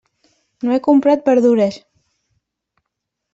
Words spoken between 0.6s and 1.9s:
No he comprat verdures.